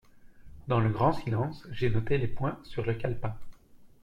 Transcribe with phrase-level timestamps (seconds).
[0.67, 3.35] Dans le grand silence, j’ai noté les points sur le calepin.